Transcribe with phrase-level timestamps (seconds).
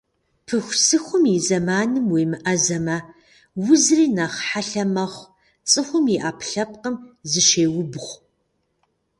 [0.45, 2.97] Пыхусыхум и зэманым уемыӀэзэмэ,
[3.69, 5.31] узри нэхъ хьэлъэ мэхъу,
[5.69, 6.95] цӀыхум и Ӏэпкълъэпкъым
[7.29, 8.15] зыщеубгъу.